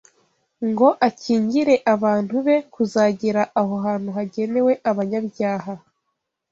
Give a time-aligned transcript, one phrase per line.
[0.69, 5.73] ngo akingire abantu be kuzagera aho hantu hagenewe abanyabyaha